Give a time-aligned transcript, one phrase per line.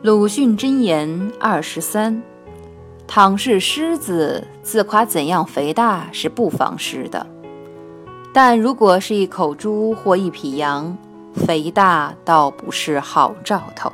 [0.00, 2.22] 鲁迅箴言二十三
[3.08, 7.26] 倘是狮子自夸怎样肥大是不妨事的。
[8.32, 10.96] 但如果是一口猪或一匹羊
[11.34, 13.92] 肥大倒不是好兆头。